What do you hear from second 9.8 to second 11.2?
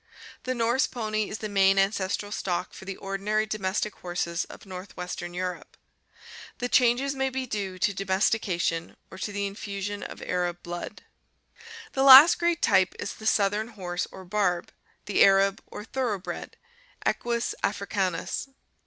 of Arab blood.